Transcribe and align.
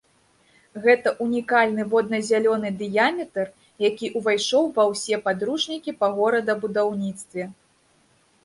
Гэта 0.85 1.11
ўнікальны 1.25 1.83
водна-зялёны 1.91 2.71
дыяметр, 2.79 3.45
які 3.89 4.09
ўвайшоў 4.17 4.63
ва 4.79 4.83
ўсе 4.95 5.15
падручнікі 5.29 5.91
па 6.01 6.07
горадабудаўніцтве. 6.17 7.43